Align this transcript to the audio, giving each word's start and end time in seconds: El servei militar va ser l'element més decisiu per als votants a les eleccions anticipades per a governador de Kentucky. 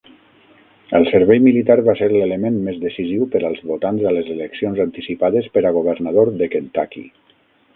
El 0.99 1.03
servei 1.09 1.41
militar 1.47 1.75
va 1.89 1.93
ser 1.99 2.07
l'element 2.13 2.57
més 2.69 2.79
decisiu 2.85 3.27
per 3.35 3.41
als 3.51 3.61
votants 3.73 4.09
a 4.13 4.15
les 4.19 4.33
eleccions 4.37 4.83
anticipades 4.87 5.51
per 5.59 5.65
a 5.67 5.75
governador 5.77 6.33
de 6.41 6.49
Kentucky. 6.57 7.07